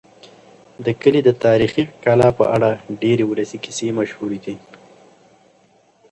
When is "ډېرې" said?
3.01-3.23